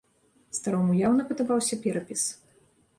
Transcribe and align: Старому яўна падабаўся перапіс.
Старому 0.59 0.97
яўна 1.07 1.27
падабаўся 1.29 1.75
перапіс. 1.87 2.21